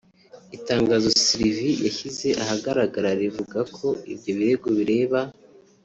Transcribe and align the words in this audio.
Itangazo 0.57 1.09
Survie 1.25 1.71
yashyize 1.85 2.27
ahagaragara 2.43 3.09
rivuga 3.21 3.59
ko 3.75 3.87
ibyo 4.13 4.31
birego 4.37 4.67
bireba 4.77 5.19